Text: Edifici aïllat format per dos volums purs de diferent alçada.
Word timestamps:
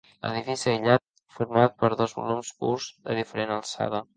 Edifici 0.27 0.69
aïllat 0.71 1.03
format 1.35 1.77
per 1.83 1.91
dos 2.01 2.17
volums 2.21 2.51
purs 2.65 2.89
de 3.11 3.19
diferent 3.21 3.57
alçada. 3.59 4.05